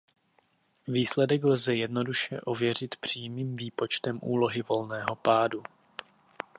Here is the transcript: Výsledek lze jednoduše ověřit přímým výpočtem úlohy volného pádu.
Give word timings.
Výsledek 0.87 1.43
lze 1.43 1.75
jednoduše 1.75 2.41
ověřit 2.41 2.95
přímým 2.95 3.55
výpočtem 3.55 4.19
úlohy 4.21 4.61
volného 4.61 5.15
pádu. 5.15 5.63